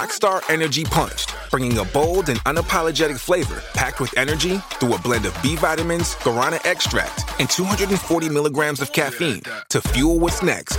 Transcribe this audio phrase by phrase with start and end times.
[0.00, 5.26] Rockstar Energy Punched, bringing a bold and unapologetic flavor packed with energy through a blend
[5.26, 10.78] of B vitamins, guarana extract, and 240 milligrams of caffeine to fuel what's next.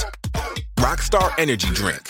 [0.86, 2.06] Rockstar Energy Drink.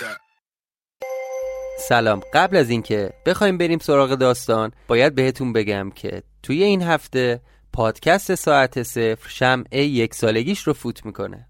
[1.80, 7.42] سلام قبل از اینکه بخوایم بریم سراغ داستان باید بهتون بگم که توی این هفته
[7.73, 11.48] پادکست ساعت صفر شمع یک سالگیش رو فوت می‌کنه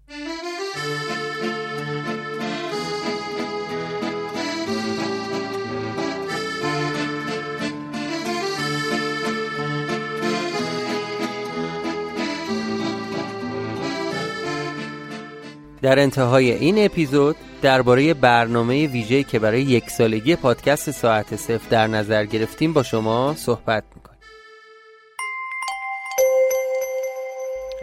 [15.82, 21.86] در انتهای این اپیزود درباره برنامه ویژه‌ای که برای یک سالگی پادکست ساعت صفر در
[21.86, 24.18] نظر گرفتیم با شما صحبت می‌کنیم.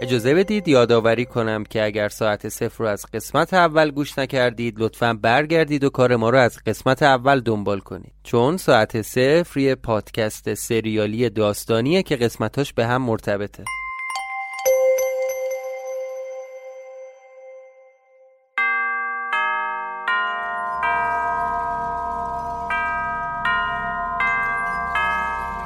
[0.01, 5.13] اجازه بدید یادآوری کنم که اگر ساعت صفر رو از قسمت اول گوش نکردید لطفا
[5.21, 8.13] برگردید و کار ما رو از قسمت اول دنبال کنید.
[8.23, 13.63] چون ساعت صفر یه پادکست سریالی داستانیه که قسمتاش به هم مرتبطه.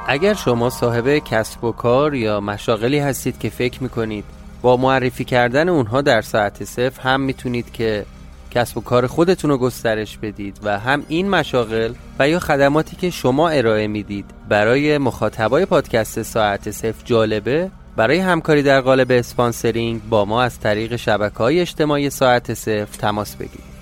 [0.06, 4.24] اگر شما صاحب کسب و کار یا مشاغلی هستید که فکر می‌کنید
[4.62, 8.06] با معرفی کردن اونها در ساعت صفر هم می‌تونید که
[8.50, 13.10] کسب و کار خودتون رو گسترش بدید و هم این مشاغل و یا خدماتی که
[13.10, 20.24] شما ارائه می‌دید برای مخاطبای پادکست ساعت صفر جالبه برای همکاری در قالب اسپانسرینگ با
[20.24, 23.73] ما از طریق شبکه های اجتماعی ساعت صفر تماس بگیرید.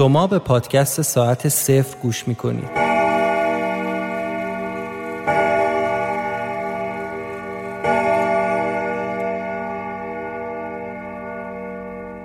[0.00, 2.70] شما به پادکست ساعت صفر گوش می‌کنید.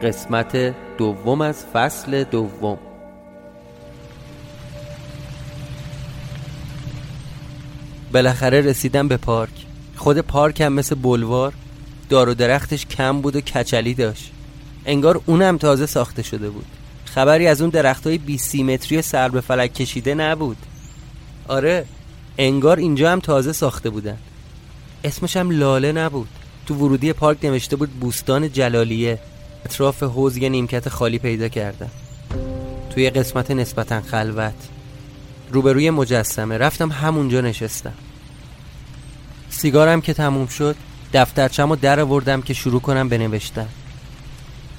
[0.03, 2.77] قسمت دوم از فصل دوم.
[8.13, 9.65] بالاخره رسیدم به پارک.
[9.95, 11.53] خود پارک هم مثل بلوار
[12.09, 14.31] دار و درختش کم بود و کچلی داشت.
[14.85, 16.65] انگار اونم تازه ساخته شده بود.
[17.15, 20.57] خبری از اون درخت های 20 متری سر به فلک کشیده نبود.
[21.47, 21.85] آره
[22.37, 24.17] انگار اینجا هم تازه ساخته بودن.
[25.03, 26.27] اسمش هم لاله نبود.
[26.65, 29.19] تو ورودی پارک نوشته بود بوستان جلالیه.
[29.65, 31.89] اطراف حوز یه نیمکت خالی پیدا کردم
[32.89, 34.53] توی قسمت نسبتا خلوت.
[35.51, 36.57] روبروی مجسمه.
[36.57, 37.93] رفتم همونجا نشستم.
[39.49, 40.75] سیگارم که تموم شد
[41.13, 43.67] دفترچم و در آوردم که شروع کنم بنوشتن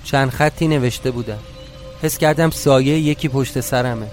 [0.05, 1.56] چند خطی نوشته بودم.
[2.03, 4.07] حس کردم سایه یکی پشت سرمه.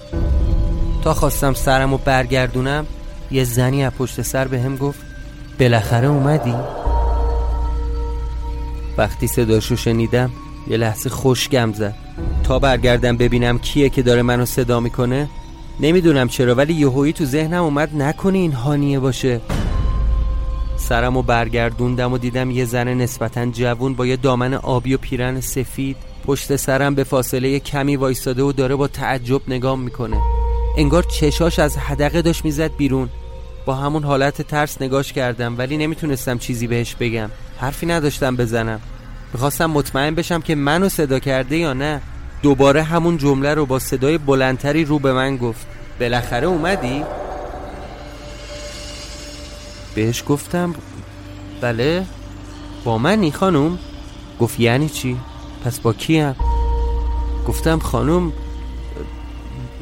[1.04, 2.86] تا خواستم سرم رو برگردونم
[3.30, 5.00] یه زنی از پشت سر به هم گفت
[5.60, 6.54] بالاخره اومدی؟
[8.98, 10.30] وقتی صداشو شنیدم
[10.68, 11.94] یه لحظه خوشگم زد.
[12.44, 15.28] تا برگردم ببینم کیه که داره منو صدا می‌کنه
[15.80, 19.40] نمی‌دونم چرا ولی یهویی تو ذهنم اومد نکنه این هانیه باشه.
[20.76, 25.96] سرمو برگردوندم و دیدم یه زن نسبتا جوون با یه دامن آبی و پیرن سفید
[26.24, 30.16] پشت سرم به فاصله کمی وایستاده و داره با تعجب نگام می‌کنه.
[30.76, 33.08] انگار چشاش از حدقه داشت می‌زد بیرون.
[33.66, 37.30] با همون حالت ترس نگاش کردم ولی نمی‌تونستم چیزی بهش بگم.
[37.58, 38.80] حرفی نداشتم بزنم.
[39.32, 42.00] می‌خواستم مطمئن بشم که منو صدا کرده یا نه.
[42.42, 45.66] دوباره همون جمله رو با صدای بلندتری رو به من گفت.
[46.00, 47.04] بالاخره اومدی؟
[49.94, 50.74] بهش گفتم
[51.60, 52.04] بله؟
[52.84, 53.78] با منی خانم؟
[54.40, 55.16] گفت یعنی چی؟
[55.64, 56.34] پس با کیم؟
[57.48, 58.32] گفتم خانم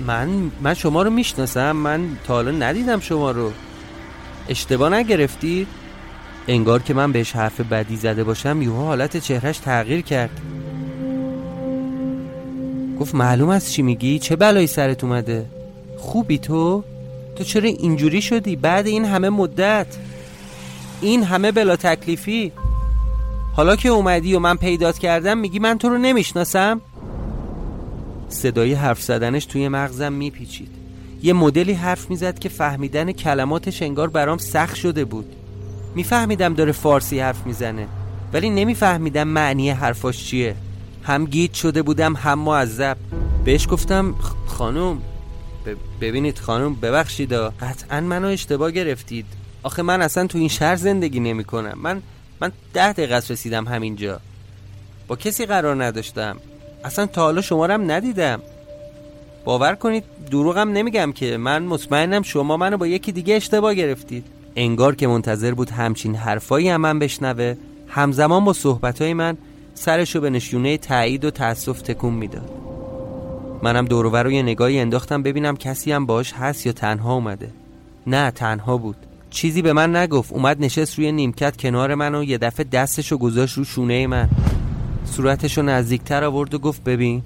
[0.07, 0.29] من
[0.61, 3.53] من شما رو می‌شناسم من تا حالا ندیدم شما رو
[4.49, 5.67] اشتباه نگرفتی؟
[6.49, 10.41] انگار که من بهش حرف بدی زده باشم یوها حالت چهرش تغییر کرد
[13.01, 15.47] گفت معلوم از چی میگی؟ چه بلایی سرت اومده؟
[15.99, 16.85] خوبی تو؟
[17.37, 19.87] تو چرا اینجوری شدی؟ بعد این همه مدت
[21.01, 22.53] این همه بلا تکلیفی
[23.53, 26.81] حالا که اومدی و من پیدات کردم میگی من تو رو نمی‌شناسم؟
[28.29, 30.69] صدای حرف زدنش توی مغزم میپیچید.
[31.23, 35.33] یه مدلی حرف می‌زد که فهمیدن کلماتش انگار برام سخت شده بود.
[35.95, 37.87] میفهمیدم داره فارسی حرف می‌زنه
[38.33, 40.55] ولی نمیفهمیدم معنی حرفاش چیه.
[41.03, 42.97] هم گیت شده بودم هم معذب.
[43.45, 44.15] بهش گفتم
[44.47, 44.99] خانم
[46.01, 49.27] ببینید خانم ببخشید قطعا منو اشتباه گرفتید.
[49.63, 52.03] آخه من اصلا تو این شهر زندگی نمی کنم من
[52.43, 54.21] من ده دقیقه رسیدم همینجا.
[55.09, 56.37] با کسی قرار نداشتم.
[56.85, 58.43] اصلا تا حالا شما هم ندیدم.
[59.45, 64.25] باور کنید دروغم نمیگم که من مطمئنم شما منو با یکی دیگه اشتباه گرفتید.
[64.57, 67.55] انگار که منتظر بود همچین حرفایی هم من بشنوه.
[67.89, 69.37] همزمان با صحبتهای من
[69.75, 72.51] سرشو به نشونه تایید و تأسف تکون می‌داد.
[73.63, 77.51] منم دورور رو یه نگاهی انداختم ببینم کسی هم باش هست یا تنها اومده.
[78.07, 78.97] نه تنها بود.
[79.33, 80.33] چیزی به من نگفت.
[80.33, 84.29] اومد نشست روی نیمکت کنار من و یه دفعه دستشو گذاشت رو شونه من.
[85.05, 87.23] صورتشو نزدیکتر آورد و گفت ببین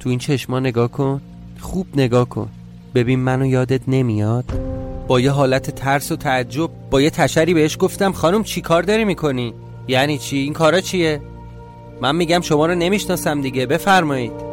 [0.00, 1.20] تو این چشما نگاه کن.
[1.60, 2.48] خوب نگاه کن.
[2.94, 4.44] ببین منو یادت نمیاد.
[5.08, 9.04] با یه حالت ترس و تعجب با یه تشری بهش گفتم خانم چی کار داری
[9.04, 9.54] می‌کنی؟
[9.88, 11.20] یعنی چی؟ این کارا چیه؟
[12.00, 13.66] من میگم شما رو نمی‌شناسم دیگه.
[13.66, 14.43] بفرمایید.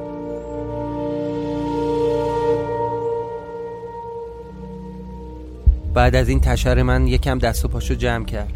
[5.93, 8.53] بعد از این تشر من یکم دست و پاشو جمع کرد.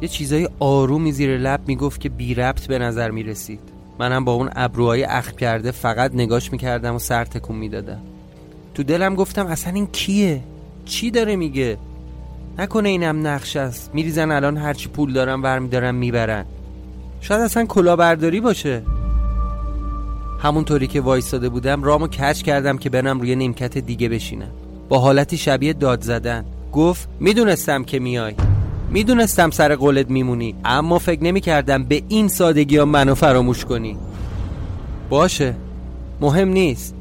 [0.00, 3.60] یه چیزای آرومی زیر لب می‌گفت که بی ربط به نظر می‌رسید.
[3.98, 8.00] منم با اون ابروهای اخ کرده فقط نگاش می‌کردم و سر تکون می‌دادم.
[8.74, 10.40] تو دلم گفتم اصلا این کیه؟
[10.84, 11.76] چی داره میگه؟
[12.58, 13.90] نکنه اینم نقش است.
[13.94, 16.44] میریزن الان هرچی پول دارم برمیدارم می‌برن.
[17.20, 18.82] شاید اصلا کلاهبرداری باشه.
[20.38, 24.50] همونطوری که وایستاده بودم رامو کچ کردم که برم روی نیمکت دیگه بشینم.
[24.88, 26.44] با حالتی شبیه داد زدن.
[26.72, 28.34] گفت می‌دونستم که میای.
[28.90, 33.96] می‌دونستم سر قولت میمونی اما فکر نمی کردم به این سادگی ها منو فراموش کنی.
[35.10, 35.54] باشه
[36.20, 36.94] مهم نیست.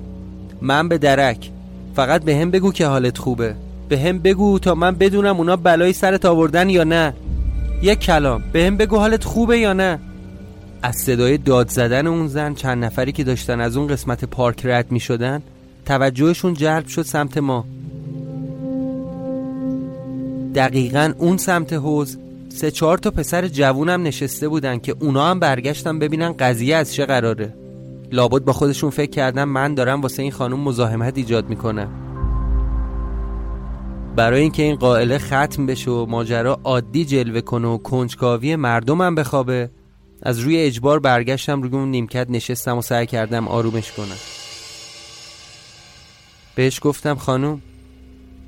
[0.62, 1.50] من به درک.
[1.96, 3.56] فقط به هم بگو که حالت خوبه.
[3.90, 7.14] به هم بگو تا من بدونم اونا بلایی سرت آوردن یا نه.
[7.82, 8.44] یک کلام.
[8.54, 10.00] به هم بگو حالت خوبه یا نه.
[10.82, 14.92] از صدای داد زدن اون زن چند نفری که داشتن از اون قسمت پارک رد
[14.92, 15.44] می شدن
[15.86, 17.66] توجهشون جلب شد سمت ما.
[20.56, 22.18] دقیقا اون سمت حوز
[22.50, 27.06] سه چهار تا پسر جوونم نشسته بودن که اونا هم برگشتن ببینن قضیه از چه
[27.06, 27.54] قراره.
[28.12, 31.92] لابد با خودشون فکر کردن من دارم واسه این خانم مزاحمت ایجاد می‌کنم.
[34.16, 39.70] برای اینکه این قائله ختم بشه و ماجرا عادی جلوه کنه و کنجکاوی مردمم بخوابه
[40.24, 44.43] از روی اجبار برگشتم روی اون نیمکت نشستم و سعی کردم آرومش کنم.
[46.56, 47.62] بهش گفتم خانم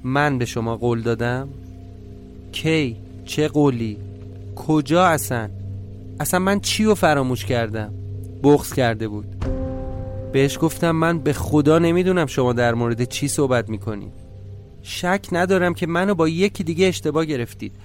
[0.03, 1.49] من به شما قول دادم.
[2.51, 3.97] کی؟ چه قولی؟
[4.55, 5.49] کجا اصلا
[6.19, 7.93] اصلا من چی رو فراموش کردم؟
[8.43, 9.25] بغض کرده بود.
[10.31, 14.13] بهش گفتم من به خدا نمی‌دونم شما در مورد چی صحبت می‌کنید
[14.81, 17.75] شک ندارم که منو با یکی دیگه اشتباه گرفتید.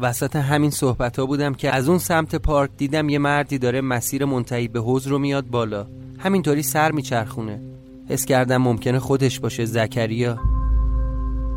[0.00, 4.24] وسط همین صحبت ها بودم که از اون سمت پارک دیدم یه مردی داره مسیر
[4.24, 5.86] منتهی به حوز رو میاد بالا.
[6.18, 7.60] همینطوری سر میچرخونه.
[8.08, 10.38] حس کردم ممکنه خودش باشه زکریا.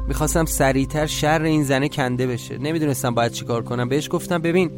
[0.08, 2.58] می‌خواستم سریعتر شر این زنه کنده بشه.
[2.58, 3.90] نمی‌دونستم باید چیکار کنم.
[3.90, 4.72] بهش گفتم ببین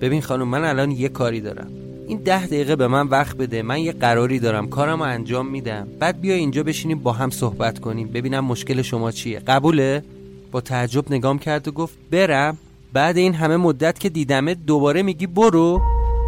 [0.00, 1.70] ببین خانم من الان یه کاری دارم.
[2.08, 3.62] این ده دقیقه به من وقت بده.
[3.62, 4.68] من یه قراری دارم.
[4.68, 5.88] کارم رو انجام میدم.
[6.00, 8.08] بعد بیا اینجا بشینیم با هم صحبت کنیم.
[8.08, 9.38] ببینم مشکل شما چیه.
[9.38, 10.04] قبوله؟
[10.52, 12.58] با تعجب نگام کرد و گفت برم.
[12.92, 15.80] بعد این همه مدت که دیدمه دوباره میگی برو.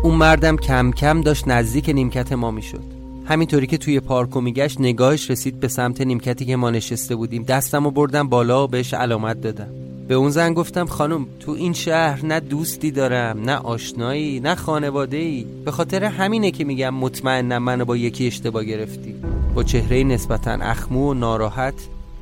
[0.02, 3.01] اون مردم کم کم داشت نزدیک نیمکت ما می‌شد.
[3.24, 7.42] همینطوری که توی پارکو میگشت نگاهش رسید به سمت نیمکتی که ما نشسته بودیم.
[7.42, 9.68] دستم و بردم بالا و بهش علامت دادم.
[10.08, 15.16] به اون زن گفتم خانم تو این شهر نه دوستی دارم نه آشنایی نه خانواده
[15.16, 19.14] ای به خاطر همینه که میگم مطمئنم منو با یکی اشتباه گرفتی.
[19.54, 21.74] با چهره نسبتا اخمو و ناراحت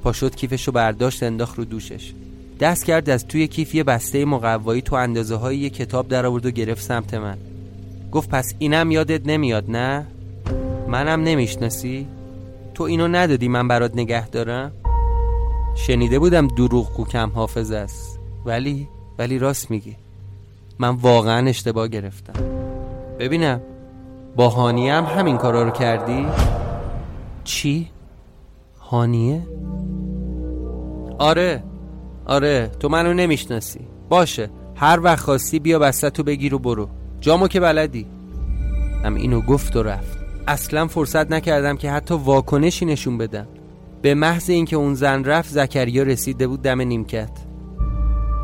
[0.02, 2.12] پاشد کیفش برداشت انداخت رو دوشش.
[2.60, 6.46] دست کرد از توی کیف یه بسته مقوایی تو اندازه های یه کتاب در آورد
[6.46, 7.36] و گرفت سمت من.
[8.12, 10.06] گفت پس اینم یادت نمیاد نه؟
[10.90, 12.06] منم نمی‌شناسی؟
[12.74, 14.72] تو اینو ندادی من برات نگه دارم؟
[15.74, 19.96] شنیده بودم دروغ کو کم حافظ است ولی ولی راست میگی
[20.78, 22.32] من واقعا اشتباه گرفتم
[23.18, 23.60] ببینم
[24.36, 26.26] با هانیه هم همین کارا رو کردی؟
[27.44, 27.90] چی؟
[28.80, 29.42] هانیه؟
[31.18, 31.62] آره
[32.26, 36.88] آره تو منو نمی‌شناسی باشه هر وقت خواستی بیا بسته تو بگیر و برو
[37.20, 38.06] جامو که بلدی
[39.04, 43.46] هم اینو گفت و رفت اصلا فرصت نکردم که حتی واکنشی نشون بدم.
[44.02, 47.30] به محض اینکه اون زن رفت زکریا رسیده بود دم نیمکت.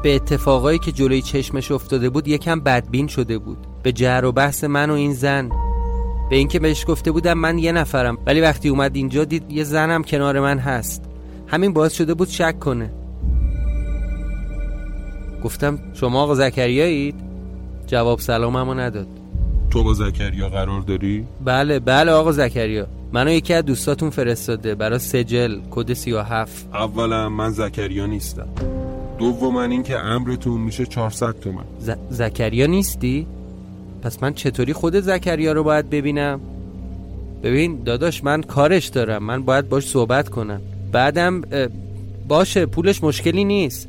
[0.03, 3.59] به اتفاقایی که جلوی چشمش افتاده بود یکم بدبین شده بود.
[3.83, 5.49] به جر و بحث من و این زن.
[6.31, 8.19] به اینکه بهش گفته بودم من یه نفرم.
[8.27, 11.05] ولی وقتی اومد اینجا دید یه زنم کنار من هست.
[11.47, 12.93] همین باعث شده بود شک کنه.
[15.45, 17.15] گفتم شما آقا زکریایید؟
[17.87, 19.09] جواب سلاممو نداد.
[19.71, 22.87] تو با زکریا قرار داری؟ بله بله آقا زکریا.
[23.13, 28.49] منو یکی از دوستاتون فرستاده برای سجل کد 37 اولا من زکریا نیستم.
[29.19, 31.65] دوما اینکه امرتون میشه 400 تومن.
[31.79, 31.91] ز...
[32.11, 33.27] زکریا نیستی؟
[34.03, 36.41] پس من چطوری خود زکریا رو باید ببینم؟
[37.43, 39.23] ببین داداش من کارش دارم.
[39.23, 40.61] من باید باش صحبت کنم.
[40.93, 41.43] بعدم
[42.29, 43.89] باشه پولش مشکلی نیست.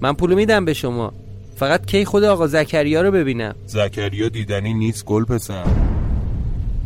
[0.00, 1.12] من پولو میدم به شما.
[1.60, 5.64] فقط کی خود آقا زکریا رو ببینم زکریا دیدنی نیست گل پسر.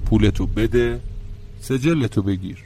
[0.06, 1.00] پولتو بده
[1.60, 2.56] سجلتو بگیر.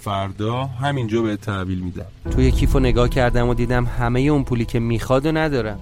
[0.00, 2.06] فردا همینجا به تحویل میدم.
[2.30, 5.78] توی کیفو نگاه کردم و دیدم همه اون پولی که می‌خواد و ندارم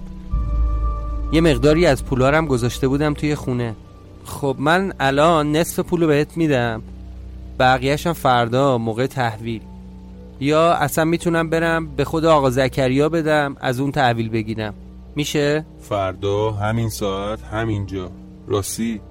[1.31, 3.75] یه مقداری از پولارم گذاشته بودم توی خونه.
[4.25, 6.81] خب من الان نصف پولو بهت میدم.
[7.59, 9.61] بقیهشم فردا موقع تحویل.
[10.39, 14.73] یا اصلا می‌تونم برم به خود آقا زکریا بدم از اون تحویل بگیرم.
[15.15, 18.11] میشه؟ فردا همین ساعت همینجا.
[18.47, 19.01] راستی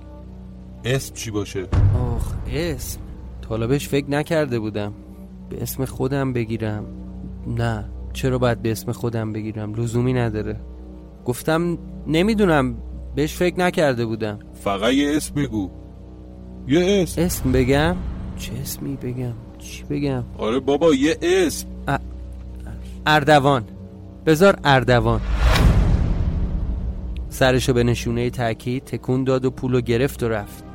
[0.85, 1.67] اسم چی باشه؟
[2.15, 3.01] آخ اسم.
[3.49, 4.93] طالبش فکر نکرده بودم.
[5.51, 6.85] به اسم خودم بگیرم.
[7.47, 10.61] نه چرا باید به اسم خودم بگیرم؟ لزومی نداره.
[11.25, 12.75] گفتم نمی‌دونم.
[13.15, 14.39] بهش فکر نکرده بودم.
[14.55, 15.71] فقط یه اسم بگو.
[16.69, 17.23] یه اسم.
[17.23, 17.97] اسم بگم؟
[18.37, 21.69] چه اسمی بگم؟ چی بگم؟ آره بابا یه اسم.
[23.07, 23.65] اردوان.
[24.27, 25.21] بذار اردوان.
[27.33, 30.72] سرشو به نشونه تاکید تکون داد و پولو گرفت و رفت.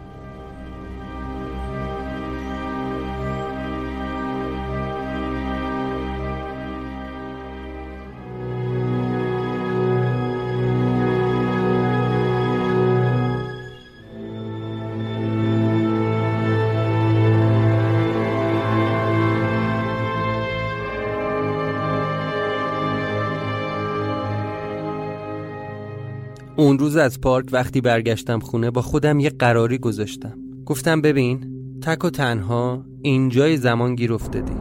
[26.57, 30.37] اون روز از پارک وقتی برگشتم خونه با خودم یه قراری گذاشتم.
[30.65, 31.39] گفتم ببین
[31.81, 34.55] تک و تنها اینجای زمان گیر افتادی.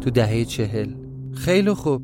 [0.00, 0.90] تو دهه چهل.
[1.34, 2.02] خیلی خوب.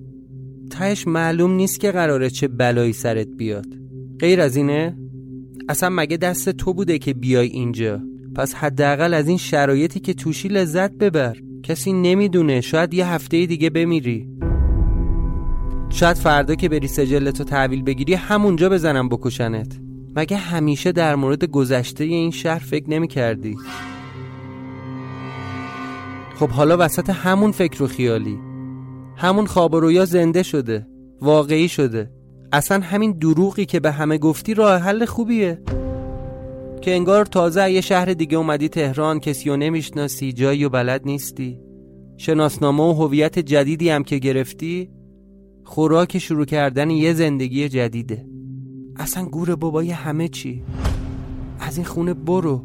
[0.70, 3.66] تهش معلوم نیست که قراره چه بلایی سرت بیاد.
[4.20, 4.96] غیر از اینه
[5.68, 8.00] اصلا مگه دست تو بوده که بیای اینجا؟
[8.34, 11.36] پس حداقل از این شرایطی که توشی لذت ببر.
[11.62, 14.28] کسی نمی‌دونه شاید یه هفته دیگه بمیری.
[15.90, 19.78] شاید فردا که بری سجلتو تحویل بگیری همونجا بزنم بکشنت.
[20.16, 23.56] مگه همیشه در مورد گذشته این شهر فکر نمی کردی؟
[26.34, 28.38] خب حالا وسط همون فکر و خیالی.
[29.16, 30.86] همون خواب و رویا زنده شده
[31.22, 32.10] واقعی شده.
[32.52, 35.62] اصلا همین دروغی که به همه گفتی راه حل خوبیه.
[36.80, 41.60] که انگار تازه یه شهر دیگه اومدی تهران کسی رو نمی‌شناسی جایی و بلد نیستی.
[42.16, 44.90] شناسنامه و هویت جدیدی هم که گرفتی
[45.66, 48.26] خوراک شروع کردن یه زندگی جدیده.
[48.96, 50.62] اصلا گور بابای همه چی؟
[51.60, 52.62] از این خونه برو.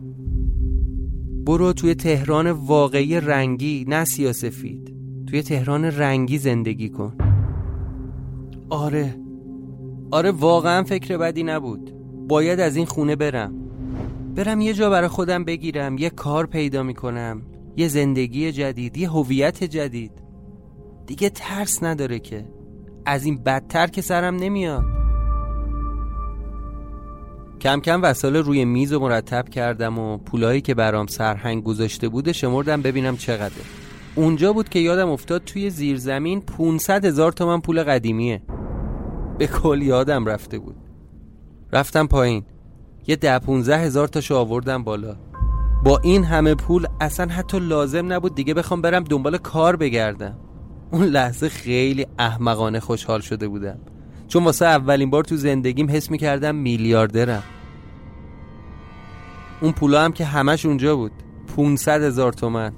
[1.46, 4.94] برو توی تهران واقعی رنگی نه سیاسفید
[5.28, 7.16] توی تهران رنگی زندگی کن.
[8.70, 9.16] آره.
[10.12, 11.94] آره واقعا فکر بدی نبود.
[12.28, 13.54] باید از این خونه برم.
[14.36, 17.42] برم یه جا برای خودم بگیرم یه کار پیدا می‌کنم
[17.78, 20.12] یه زندگی جدید یه هویت جدید.
[21.06, 22.61] دیگه ترس نداره که.
[23.06, 24.84] از این بدتر که سرم نمیاد.
[27.62, 32.34] کم کم وسایل روی میز و مرتب کردم و پولایی که برام سرهنگ گذاشته بوده
[32.34, 33.56] شمردم ببینم چقدر
[34.16, 38.42] اونجا بود که یادم افتاد توی زیرزمین 500 هزار تومن پول قدیمیه.
[39.38, 40.76] به کل یادم رفته بود.
[41.74, 42.44] رفتم پایین.
[43.08, 45.16] یه ده 15 هزار تاشو آوردم بالا.
[45.84, 50.38] با این همه پول اصلا حتی لازم نبود دیگه بخوام برم دنبال کار بگردم.
[50.92, 53.78] اون لحظه خیلی احمقانه خوشحال شده بودم.
[54.28, 57.44] چون واسه اولین بار تو زندگیم حس می‌کردم میلیاردرم.
[59.62, 61.12] اون پولا هم که همش اونجا بود.
[61.58, 62.74] 500 هزار تومن.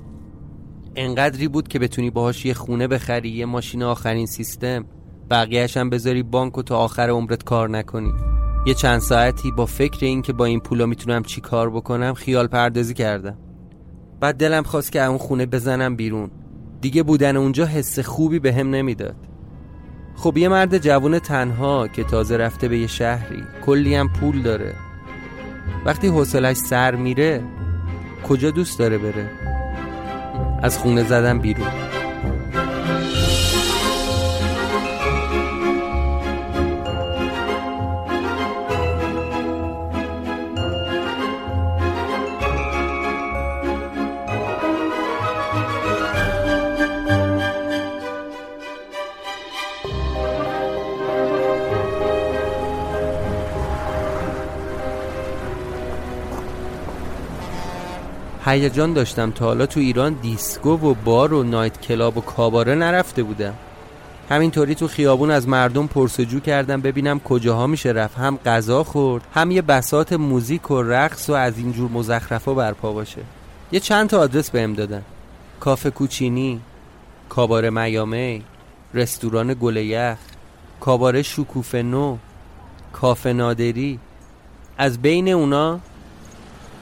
[0.96, 4.86] انقدری بود که بتونی باهاش یه خونه بخری یه ماشین آخرین سیستم.
[5.29, 8.13] بقیهش هم بذاری بانک و تا آخر عمرت کار نکنی.
[8.65, 12.48] یه چند ساعتی با فکر این که با این پولا می‌تونم چی کار بکنم خیال
[12.48, 13.38] پردازی کردم.
[14.20, 16.32] بعد دلم خواست که اون خونه بزنم بیرون.
[16.84, 19.16] دیگه بودن اونجا حس خوبی به هم نمی‌داد.
[20.16, 24.74] خب یه مرد جوون تنها که تازه رفته به یه شهری کلی هم پول داره.
[25.86, 27.44] وقتی حوصلش سر میره
[28.28, 29.30] کجا دوست داره بره؟
[30.63, 31.92] از خونه زدم بیرون.
[58.45, 63.23] هیجان داشتم تا حالا تو ایران دیسکو و بار و night club و کاباره نرفته
[63.23, 63.53] بودم.
[64.29, 68.17] همینطوری تو خیابون از مردم پرسجو کردم ببینم کجاها میشه رفت.
[68.17, 73.21] هم غذا خورد هم یه بساط موزیک و رقص و از اینجور مزخرفا برپا باشه.
[73.71, 75.01] یه چند تا آدرس بهم دادن.
[75.59, 76.62] کافه کوچینی
[77.29, 78.43] کاباره میامی
[78.93, 80.17] رستوران گل یخ
[80.79, 82.17] کاباره شکوفه نو
[82.93, 84.00] کافه نادری.
[84.77, 85.79] از بین اونا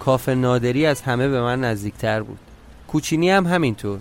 [0.06, 2.40] کافه نادری از همه به من نزدیکتر بود.
[2.88, 4.00] کوچینی هم همینطور.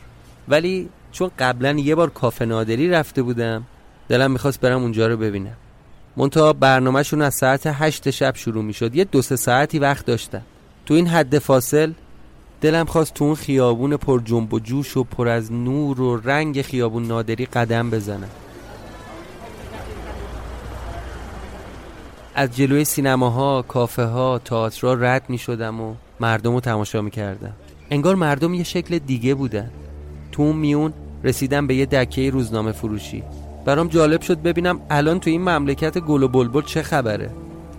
[0.48, 3.62] ولی چون قبلا یه بار کافه نادری رفته بودم
[4.08, 5.56] دلم می‌خواست برم اونجا رو ببینم.
[6.16, 8.94] منتها برنامهشون از ساعت هشت شب شروع می‌شد.
[8.94, 10.42] یه دو سه ساعتی وقت داشتم.
[10.86, 11.92] تو این حد فاصل
[12.60, 16.62] دلم خواست تو اون خیابون پر جنب و جوش و پر از نور و رنگ
[16.62, 18.30] خیابون نادری قدم بزنم.
[22.34, 27.52] از جلوی سینماها، کافه ها، تئاترها رد می شدم و مردم رو تماشا می کردم
[27.90, 29.70] انگار مردم یه شکل دیگه بودن.
[30.32, 30.92] تو اون میون
[31.24, 33.22] رسیدم به یه دکه روزنامه فروشی.
[33.64, 37.30] برام جالب شد ببینم الان تو این مملکت گل و بلبل چه خبره.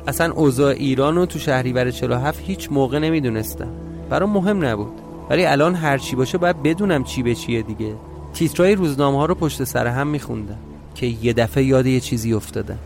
[0.07, 3.71] اصلا اوضاع ایران رو تو شهریور 47 هیچ موقع نمی‌دونستم.
[4.09, 4.91] برام مهم نبود.
[5.29, 7.95] ولی الان هر چی باشه باید بدونم چی به چیه دیگه.
[8.33, 10.57] تیترای روزنامه ها رو پشت سر هم میخوندم
[10.95, 12.77] که یه دفعه یاد یه چیزی افتادم.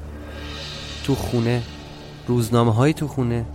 [1.06, 1.62] تو خونه
[2.28, 3.46] روزنامه های تو خونه.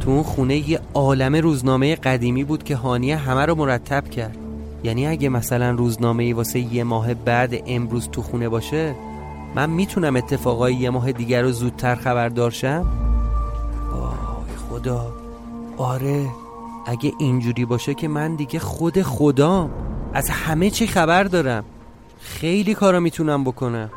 [0.00, 4.36] تو اون خونه یه عالم روزنامه قدیمی بود که هانیه همه رو مرتب کرد.
[4.84, 8.94] یعنی اگه مثلا روزنامه ای واسه یه ماه بعد امروز تو خونه باشه
[9.54, 12.86] من می‌تونم اتفاقای یه ماه دیگر رو زودتر خبردار شم؟
[13.92, 15.12] وای خدا.
[15.76, 16.26] آره
[16.86, 19.70] اگه اینجوری باشه که من دیگه خود خدام.
[20.14, 21.64] از همه چی خبر دارم.
[22.20, 23.90] خیلی کارا می‌تونم بکنم.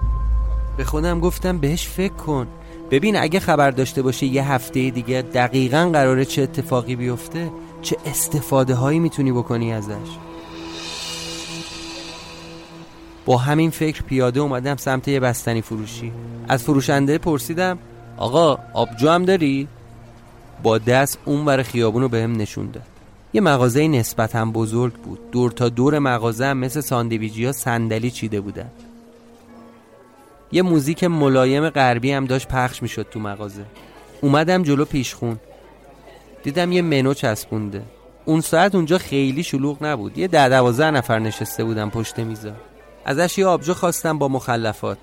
[0.80, 2.48] به خودم گفتم بهش فکر کن.
[2.92, 8.76] ببین اگه خبر داشته باشه یه هفته دیگه دقیقا قراره چه اتفاقی بیفته چه استفاده
[8.76, 10.18] هایی می‌تونی بکنی ازش.
[13.26, 16.12] با همین فکر پیاده اومدم سمت یه بستنی فروشی.
[16.48, 17.80] از فروشنده پرسیدم
[18.18, 19.68] آقا آبجو هم داری؟
[20.64, 22.84] با دست اون بر خیابون رو بهم نشون داد.
[23.34, 25.32] یه مغازه نسبتا بزرگ بود.
[25.32, 28.70] دور تا دور مغازه هم مثل ساندویجی ها صندلی چیده بودن.
[30.52, 33.66] یه موزیک ملایم غربی هم داشت پخش می‌شد تو مغازه.
[34.22, 35.40] اومدم جلو پیشخون.
[36.44, 37.82] دیدم یه منو چسبونده.
[38.26, 40.18] اون ساعت اونجا خیلی شلوغ نبود.
[40.18, 42.52] یه ده دوازده نفر نشسته بودم پشت میزا
[43.06, 44.98] ازش یه آبجو خواستم با مخلفات.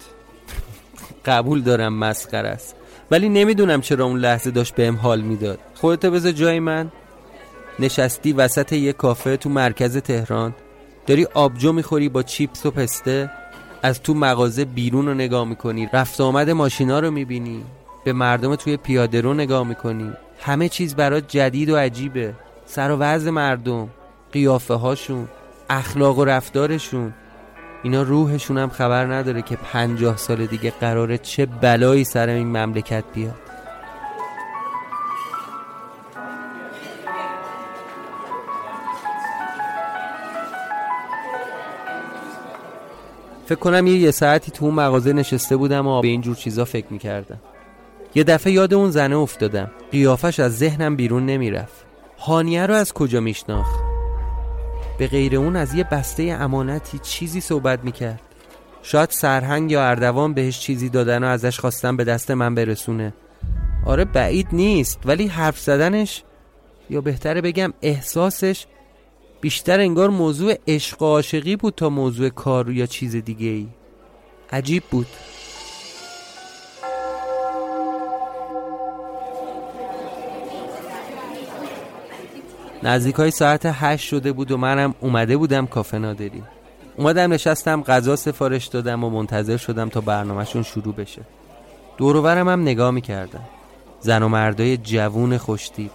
[1.26, 2.76] قبول دارم مسخر است.
[3.10, 5.58] ولی نمی‌دونم چرا اون لحظه داشت بهم حال می‌داد.
[5.74, 6.90] خودتو بذار جای من.
[7.78, 10.54] نشستی وسط یه کافه تو مرکز تهران.
[11.06, 13.30] داری آبجو می‌خوری با چیپس و پسته.
[13.86, 15.88] از تو مغازه بیرون رو نگاه می‌کنی.
[15.92, 17.64] رفت آمد ماشینا رو می‌بینی.
[18.04, 20.12] به مردم توی پیاده رو نگاه می‌کنی.
[20.40, 22.34] همه چیز برات جدید و عجیبه.
[22.66, 23.88] سر و وضع مردم
[24.32, 25.28] قیافه هاشون
[25.70, 27.14] اخلاق و رفتارشون.
[27.82, 33.04] اینا روحشون هم خبر نداره که پنجاه سال دیگه قراره چه بلایی سر این مملکت
[33.14, 33.45] بیاد.
[43.46, 46.86] فکر کنم یه, یه ساعتی تو اون مغازه نشسته بودم و به اینجور چیزا فکر
[46.90, 47.40] می‌کردم.
[48.14, 49.70] یه دفعه یاد اون زنه افتادم.
[49.92, 51.84] قیافش از ذهنم بیرون نمی‌رفت.
[52.18, 53.80] هانیه رو از کجا میشناخت؟
[54.98, 58.20] به غیر اون از یه بسته امانتی چیزی صحبت می‌کرد.
[58.82, 63.14] شاید سرهنگ یا اردوان بهش چیزی دادن و ازش خواستم به دست من برسونه.
[63.86, 66.22] آره بعید نیست ولی حرف زدنش
[66.90, 68.66] یا بهتره بگم احساسش
[69.40, 73.66] بیشتر انگار موضوع عشق و عاشقی بود تا موضوع کار یا چیز دیگه ای.
[74.52, 75.06] عجیب بود.
[82.82, 86.42] نزدیک های ساعت هشت شده بود و منم اومده بودم کافه نادری.
[86.96, 91.22] اومدم نشستم غذا سفارش دادم و منتظر شدم تا برنامهشون شروع بشه.
[91.96, 93.44] دورورم هم نگاه می‌کردم.
[94.00, 95.90] زن و مردای جوون خوشتیب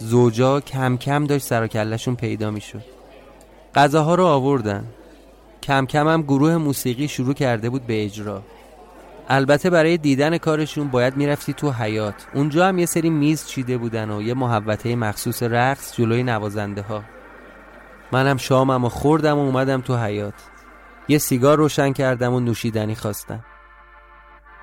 [0.00, 2.84] زوجا کم کم داشت سر کلشون پیدا می‌شد.
[3.74, 4.84] غذاها رو آوردن.
[5.62, 8.42] کم کم هم گروه موسیقی شروع کرده بود به اجرا.
[9.28, 14.10] البته برای دیدن کارشون باید می‌رفتی تو حیات اونجا هم یه سری میز چیده بودن
[14.10, 17.02] و یه محوطه مخصوص رقص جلوی نوازنده ها
[18.12, 20.34] منم شامم و خوردم و اومدم تو حیات
[21.08, 23.44] یه سیگار روشن کردم و نوشیدنی خواستم.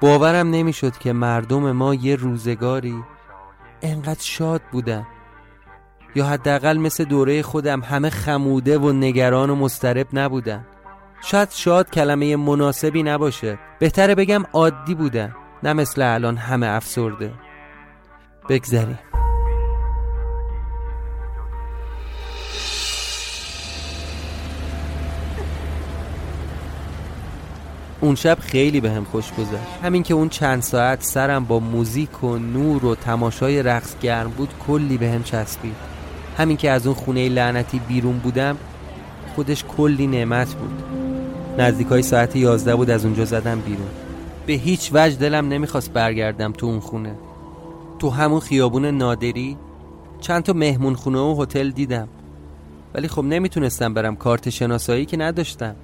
[0.01, 3.03] باورم نمی‌شد که مردم ما یه روزگاری
[3.81, 5.07] انقدر شاد بودن.
[6.17, 10.65] یا حداقل مثل دوره خودم همه خموده و نگران و مسترب نبودن.
[11.21, 13.59] شاید شاد کلمه مناسبی نباشه.
[13.79, 17.33] بهتره بگم عادی بودن نه مثل الان همه افسرده.
[18.49, 18.99] بگذریم.
[28.01, 29.83] اون شب خیلی به هم خوش گذشت.
[29.83, 34.53] همین که اون چند ساعت سرم با موزیک و نور و تماشای رقص گرم بود
[34.67, 35.96] کلی به هم چسبید.
[36.37, 38.57] همین که از اون خونه لعنتی بیرون بودم
[39.35, 40.83] خودش کلی نعمت بود.
[41.57, 43.87] نزدیک های ساعت یازده بود از اونجا زدم بیرون.
[44.45, 47.15] به هیچ وجه دلم نمی‌خواست برگردم تو اون خونه.
[47.99, 49.57] تو همون خیابون نادری
[50.21, 52.07] چند تا مهمون خونه و هتل دیدم.
[52.93, 55.75] ولی خب نمی‌تونستم برم کارت شناسایی که نداشتم.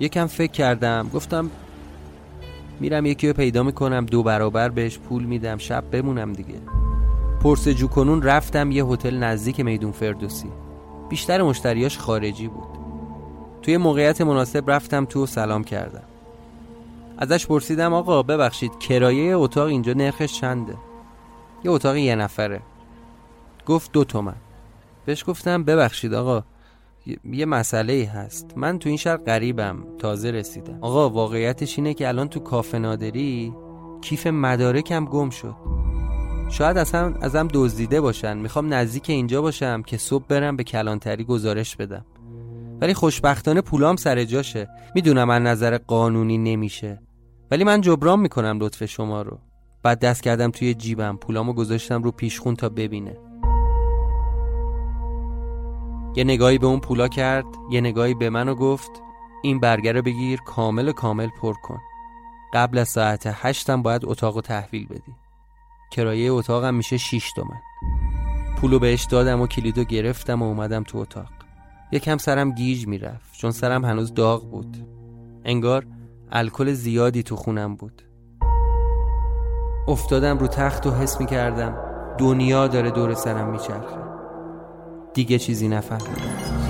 [0.00, 1.50] یکم فکر کردم گفتم
[2.80, 6.54] میرم یکی رو پیدا می‌کنم دو برابر بهش پول میدم شب بمونم دیگه.
[7.42, 10.48] پرسجو کنون رفتم یه هتل نزدیک میدون فردوسی.
[11.08, 12.68] بیشتر مشتریاش خارجی بود.
[13.62, 16.02] توی موقعیت مناسب رفتم تو و سلام کردم.
[17.18, 20.74] ازش پرسیدم آقا ببخشید کرایه اتاق اینجا نرخش چنده؟
[21.64, 22.60] یه اتاق یه نفره.
[23.66, 24.36] گفت دو تومن.
[25.06, 26.42] بهش گفتم ببخشید آقا
[27.24, 28.52] یه مسئله هست.
[28.56, 29.84] من تو این شهر غریبم.
[29.98, 30.78] تازه رسیدم.
[30.80, 33.52] آقا واقعیتش اینه که الان تو کافه نادری
[34.00, 35.54] کیف مدارکم گم شد.
[36.50, 38.38] شاید اصلا ازم دزدیده باشن.
[38.38, 42.04] می‌خوام نزدیک اینجا باشم که صبح برم به کلانتری گزارش بدم.
[42.80, 44.68] ولی خوشبختانه پولام سر جاشه.
[44.94, 47.02] می‌دونم از نظر قانونی نمیشه.
[47.50, 49.38] ولی من جبران می‌کنم لطف شما رو.
[49.82, 51.16] بعد دست کردم توی جیبم.
[51.16, 53.16] پولامو گذاشتم رو پیشخون تا ببینه.
[56.16, 58.90] یه نگاهی به اون پولا کرد یه نگاهی به من و گفت
[59.42, 61.80] این برگر رو بگیر کامل کامل پر کن.
[62.54, 65.27] قبل از ساعت هشتم باید اتاق تحویل بدی.
[65.90, 67.60] کرایه اتاقم میشه شیش تومن.
[68.56, 71.30] پولو بهش دادم و کلیدو گرفتم و اومدم تو اتاق.
[71.92, 74.76] یکم سرم گیج می‌رفت چون سرم هنوز داغ بود.
[75.44, 75.86] انگار
[76.32, 78.02] الکل زیادی تو خونم بود.
[79.88, 81.76] افتادم رو تخت و حس می‌کردم
[82.18, 83.98] دنیا داره دور سرم میچرخه.
[85.14, 86.67] دیگه چیزی نفهمیدم.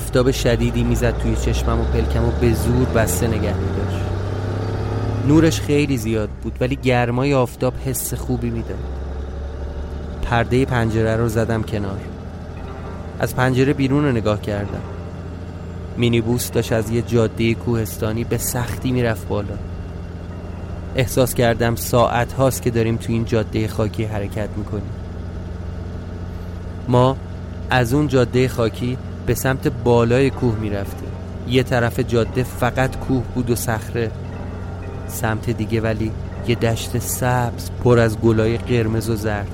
[0.00, 4.04] آفتاب شدیدی می‌زد توی چشمم و پلکم و به زور بسته نگه میداشت.
[5.28, 8.78] نورش خیلی زیاد بود ولی گرمای آفتاب حس خوبی می‌داد.
[10.22, 11.98] پرده پنجره رو زدم کنار.
[13.18, 14.82] از پنجره بیرون رو نگاه کردم.
[15.96, 19.54] مینیبوس داشت از یه جاده کوهستانی به سختی می‌رفت بالا.
[20.96, 24.90] احساس کردم ساعت هاست که داریم تو این جاده خاکی حرکت می‌کنیم.
[26.88, 27.16] ما
[27.70, 28.98] از اون جاده خاکی
[29.30, 31.08] به سمت بالای کوه می‌رفتیم
[31.48, 34.10] یه طرف جاده فقط کوه بود و صخره.
[35.08, 36.12] سمت دیگه ولی
[36.46, 39.50] یه دشت سبز پر از گلای قرمز و زرد.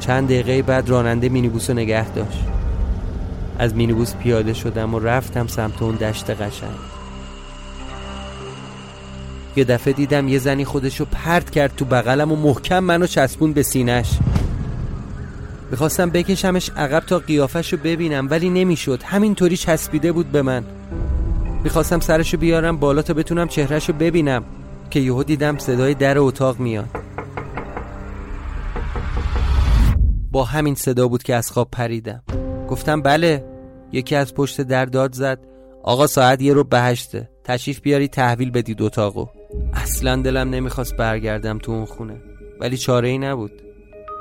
[0.00, 2.44] چند دقیقه بعد راننده مینیبوس رو نگه داشت.
[3.58, 6.78] از مینیبوس پیاده شدم و رفتم سمت اون دشت قشنگ.
[9.56, 13.62] یه دفعه دیدم یه زنی خودشو پرت کرد تو بغلم و محکم منو چسبون به
[13.62, 14.18] سینش
[15.70, 19.02] می‌خواستم بکشمش عقب تا قیافش رو ببینم ولی نمی‌شد.
[19.02, 20.64] همینطوری چسبیده بود به من.
[21.64, 24.44] می‌خواستم سرشو بیارم بالا تا بتونم چهرهشو ببینم
[24.90, 26.88] که یهو دیدم صدای در اتاق میاد.
[30.32, 32.22] با همین صدا بود که از خواب پریدم.
[32.68, 33.44] گفتم بله.
[33.92, 35.38] یکی از پشت در داد زد.
[35.82, 39.26] آقا ساعت یه رو بهشته تشریف بیاری تحویل بدید اتاقو.
[39.74, 42.16] اصلا دلم نمی‌خواست برگردم تو اون خونه
[42.60, 43.62] ولی چاره ای نبود.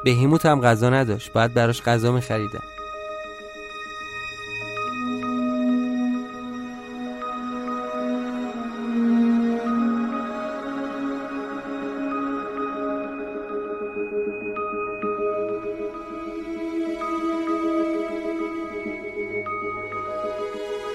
[0.07, 1.33] بهیموت هم غذا نداشت.
[1.33, 2.63] باید براش غذا میخریدم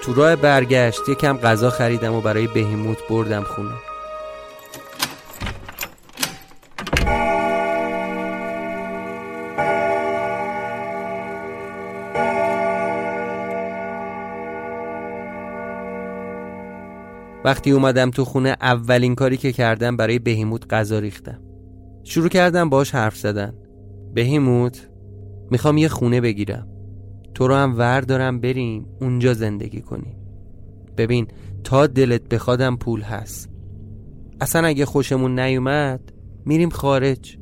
[0.01, 3.92] تو راه برگشت یکم غذا خریدم و برای بهیموت بردم خونه.
[17.45, 21.41] وقتی اومدم تو خونه اولین کاری که کردم برای بهیموت غذا ریختم.
[22.03, 23.53] شروع کردم باش حرف زدن.
[24.13, 24.89] بهیموت
[25.51, 26.67] می‌خوام یه خونه بگیرم.
[27.33, 30.15] تو رو هم ور دارم بریم اونجا زندگی کنیم.
[30.97, 31.27] ببین
[31.63, 33.49] تا دلت بخوادم پول هست.
[34.41, 36.13] اصلا اگه خوشمون نیومد
[36.45, 37.37] میریم خارج.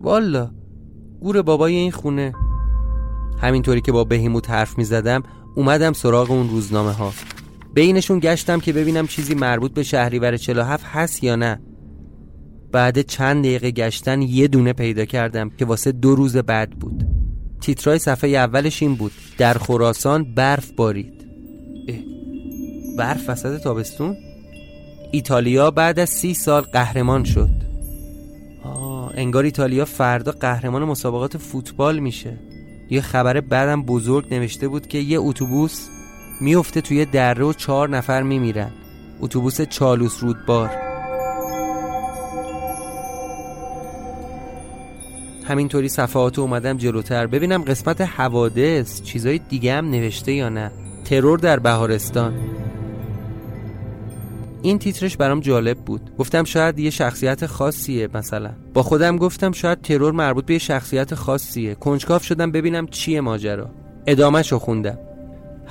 [0.00, 0.50] والا
[1.20, 2.32] گور بابای این خونه.
[3.38, 5.22] همینطوری که با بهیموت حرف می‌زدم
[5.56, 7.12] اومدم سراغ اون روزنامه ها
[7.74, 11.60] بینشون گشتم که ببینم چیزی مربوط به شهریور 47 هست یا نه.
[12.72, 17.06] بعد چند دقیقه گشتن یه دونه پیدا کردم که واسه دو روز بعد بود.
[17.60, 21.24] تیترای صفحه اولش این بود در خراسان برف بارید.
[22.98, 24.16] برف وسط تابستون؟
[25.12, 27.50] ایتالیا بعد از سی سال قهرمان شد.
[28.64, 32.38] آه انگار ایتالیا فردا قهرمان مسابقات فوتبال میشه.
[32.90, 35.88] یه خبر بعدم بزرگ نوشته بود که یه اتوبوس
[36.40, 38.70] میفته توی دره و چهار نفر میمیرن.
[39.20, 40.70] اتوبوس چالوس رودبار.
[45.44, 47.26] همینطوری صفحات اومدم جلوتر.
[47.26, 50.70] ببینم قسمت حوادث چیزای دیگه هم نوشته یا نه.
[51.04, 52.34] ترور در بهارستان.
[54.62, 56.10] این تیترش برام جالب بود.
[56.18, 58.50] گفتم شاید یه شخصیت خاصیه مثلا.
[58.74, 61.74] با خودم گفتم شاید ترور مربوط به یه شخصیت خاصیه.
[61.74, 63.70] کنجکاف شدم ببینم چیه ماجرا.
[64.06, 64.98] ادامهشو خوندم.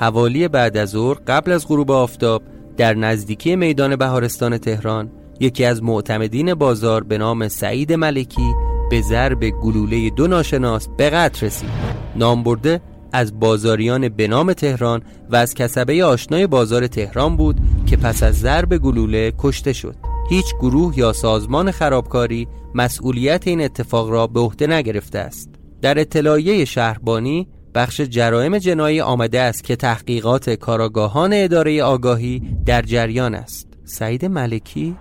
[0.02, 2.44] حوالی بعد از ظهر قبل از غروب آفتاب
[2.78, 8.54] در نزدیکی میدان بهارستان تهران یکی از معتمدین بازار به نام سعید ملکی
[8.90, 11.70] به ضرب گلوله دو ناشناس به قتل رسید.
[12.16, 12.82] نام برده
[13.14, 18.40] از بازاریان به نام تهران و از کسبه آشنای بازار تهران بود که پس از
[18.40, 19.96] ضرب گلوله کشته شد.
[20.30, 25.50] هیچ گروه یا سازمان خرابکاری مسئولیت این اتفاق را به عهده نگرفته است.
[25.82, 33.36] در اطلاعیه شهربانی بخش جرائم جنایی آمده است که تحقیقات کاراگاهان اداره آگاهی در جریان
[33.36, 33.68] است.
[33.86, 34.96] سعید ملکی؟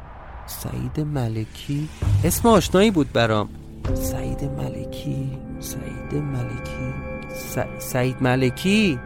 [0.47, 1.89] سعید ملکی؟
[2.25, 3.49] اسم آشنایی بود برام.
[3.95, 5.31] سعید ملکی؟
[5.61, 6.95] سعید ملکی؟
[7.35, 7.59] س...
[7.79, 8.99] سعید ملکی؟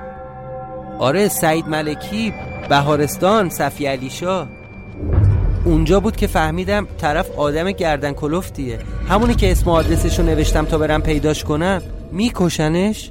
[0.98, 2.34] آره سعید ملکی
[2.68, 4.46] بهارستان صفی علیشا
[5.64, 11.02] اونجا بود که فهمیدم طرف آدم گردن کلفتیه همونی که اسم آدرسشو نوشتم تا برم
[11.02, 11.82] پیداش کنم.
[12.12, 13.10] میکشنش؟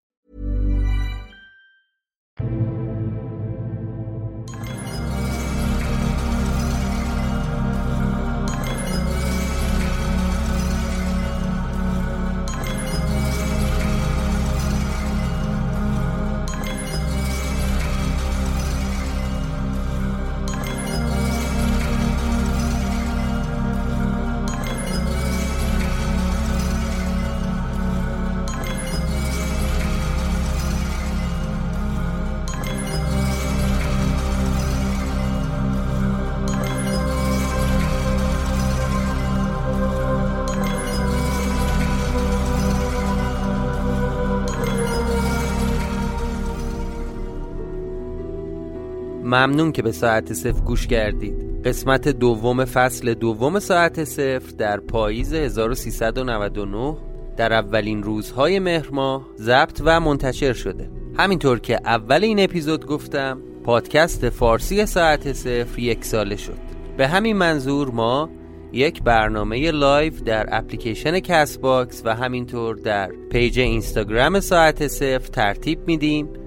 [49.31, 51.61] ممنون که به ساعت صفر گوش کردید.
[51.65, 56.97] قسمت دوم فصل دوم ساعت صفر در پاییز 1399
[57.37, 60.89] در اولین روزهای مهر ماه ضبط و منتشر شده.
[61.17, 66.57] همینطور که اول این اپیزود گفتم پادکست فارسی ساعت صفر یک ساله شد.
[66.97, 68.29] به همین منظور ما
[68.73, 76.40] یک برنامه live در اپلیکیشن Castbox و همینطور در page اینستاگرام ساعت صفر ترتیب میدیم.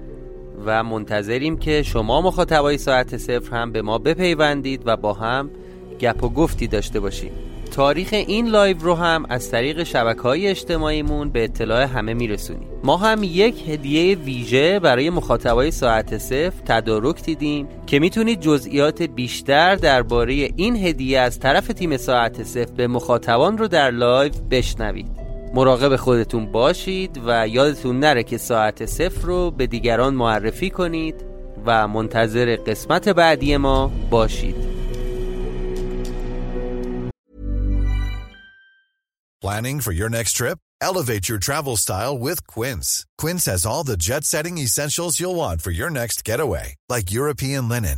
[0.65, 5.49] و منتظریم که شما مخاطبای ساعت صفر هم به ما بپیوندید و با هم
[5.99, 7.31] گپ و گفتی داشته باشیم.
[7.71, 12.67] تاریخ این live رو هم از طریق شبکه های اجتماعیمون به اطلاع همه میرسونیم.
[12.83, 19.75] ما هم یک هدیه ویژه برای مخاطبای ساعت صفر تدارک دیدیم که می‌تونید جزئیات بیشتر
[19.75, 25.24] درباره این هدیه از طرف تیم ساعت صفر به مخاطبان رو در live بشنوید.
[25.55, 31.15] مراقب خودتون باشید و یادتون نره که ساعت صفر رو به دیگران معرفی کنید
[31.65, 34.55] و منتظر قسمت بعدی ما باشید
[39.43, 40.57] Planning for your next trip?
[40.81, 43.05] Elevate your travel style with Quince.
[43.21, 47.97] Quince has all the jet-setting essentials you'll want for your next getaway, like European linen,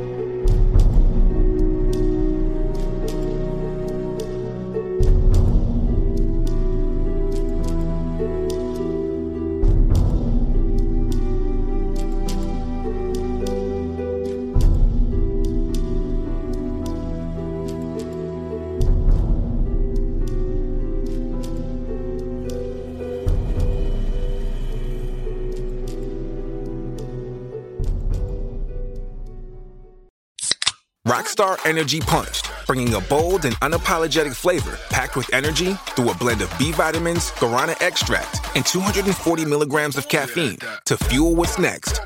[31.41, 36.41] Rockstar Energy Punched, bringing a bold and unapologetic flavor packed with energy through a blend
[36.41, 41.99] of B vitamins, guarana extract, and 240 milligrams of caffeine to fuel what's next.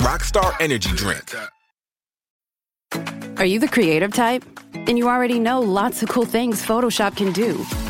[0.00, 1.34] Rockstar Energy Drink.
[3.38, 4.44] Are you the creative type?
[4.84, 7.54] Then you already know lots of cool things Photoshop can do,